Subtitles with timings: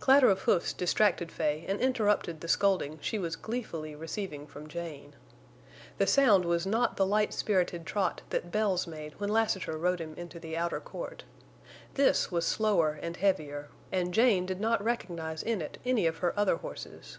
[0.00, 5.14] Clatter of hoofs distracted Fay and interrupted the scolding she was gleefully receiving from Jane.
[5.96, 10.12] The sound was not the light spirited trot that Bells made when Lassiter rode him
[10.12, 11.24] into the outer court.
[11.94, 16.38] This was slower and heavier, and Jane did not recognize in it any of her
[16.38, 17.16] other horses.